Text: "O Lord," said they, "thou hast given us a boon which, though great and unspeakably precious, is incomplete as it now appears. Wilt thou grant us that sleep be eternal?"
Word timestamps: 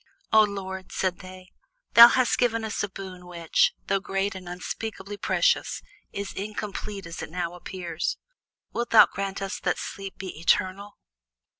"O 0.33 0.41
Lord," 0.43 0.91
said 0.91 1.19
they, 1.19 1.51
"thou 1.93 2.07
hast 2.07 2.39
given 2.39 2.63
us 2.63 2.81
a 2.81 2.89
boon 2.89 3.27
which, 3.27 3.71
though 3.85 3.99
great 3.99 4.33
and 4.33 4.49
unspeakably 4.49 5.15
precious, 5.15 5.83
is 6.11 6.33
incomplete 6.33 7.05
as 7.05 7.21
it 7.21 7.29
now 7.29 7.53
appears. 7.53 8.17
Wilt 8.73 8.89
thou 8.89 9.05
grant 9.05 9.43
us 9.43 9.59
that 9.59 9.77
sleep 9.77 10.17
be 10.17 10.39
eternal?" 10.39 10.97